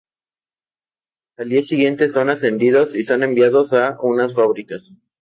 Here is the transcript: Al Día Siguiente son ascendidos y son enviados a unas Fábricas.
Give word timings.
Al 1.37 1.49
Día 1.49 1.61
Siguiente 1.61 2.09
son 2.09 2.31
ascendidos 2.31 2.95
y 2.95 3.03
son 3.03 3.21
enviados 3.21 3.71
a 3.73 3.99
unas 4.01 4.33
Fábricas. 4.33 4.95